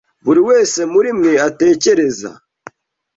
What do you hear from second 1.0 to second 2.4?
mwe atekereza,